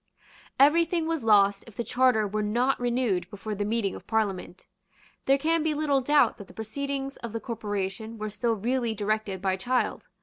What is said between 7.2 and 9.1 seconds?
the corporation were still really